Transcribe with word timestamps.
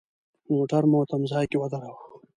موټر 0.53 0.83
مو 0.91 0.99
تم 1.09 1.21
ځای 1.31 1.45
کې 1.51 1.57
ودراوه. 1.59 2.01